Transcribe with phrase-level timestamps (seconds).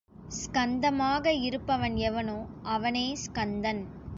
[0.37, 2.37] ஸ்கந்தமாக இருப்பவன் எவனோ
[2.69, 3.83] அவனே ஸ்கந்தன்.